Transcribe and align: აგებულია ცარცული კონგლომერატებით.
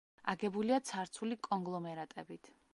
აგებულია 0.31 0.79
ცარცული 0.91 1.39
კონგლომერატებით. 1.51 2.55